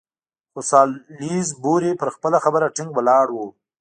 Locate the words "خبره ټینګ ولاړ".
2.45-3.25